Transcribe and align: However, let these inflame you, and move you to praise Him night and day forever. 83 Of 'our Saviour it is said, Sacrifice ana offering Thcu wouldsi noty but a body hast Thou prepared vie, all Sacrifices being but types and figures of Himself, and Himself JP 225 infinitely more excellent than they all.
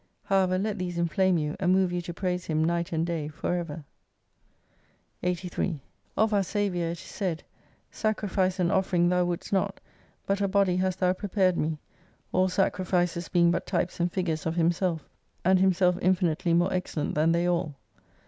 However, 0.23 0.57
let 0.57 0.79
these 0.79 0.97
inflame 0.97 1.37
you, 1.37 1.55
and 1.59 1.71
move 1.71 1.91
you 1.91 2.01
to 2.01 2.11
praise 2.11 2.45
Him 2.47 2.63
night 2.63 2.91
and 2.91 3.05
day 3.05 3.27
forever. 3.27 3.83
83 5.21 5.79
Of 6.17 6.33
'our 6.33 6.41
Saviour 6.41 6.87
it 6.87 6.91
is 6.93 6.99
said, 7.01 7.43
Sacrifice 7.91 8.59
ana 8.59 8.73
offering 8.73 9.09
Thcu 9.09 9.27
wouldsi 9.27 9.51
noty 9.51 9.77
but 10.25 10.41
a 10.41 10.47
body 10.47 10.77
hast 10.77 11.01
Thou 11.01 11.13
prepared 11.13 11.55
vie, 11.57 11.77
all 12.31 12.49
Sacrifices 12.49 13.29
being 13.29 13.51
but 13.51 13.67
types 13.67 13.99
and 13.99 14.11
figures 14.11 14.47
of 14.47 14.55
Himself, 14.55 15.07
and 15.45 15.59
Himself 15.59 15.93
JP 15.93 15.99
225 15.99 16.09
infinitely 16.09 16.53
more 16.55 16.73
excellent 16.73 17.13
than 17.13 17.31
they 17.31 17.45
all. 17.47 17.75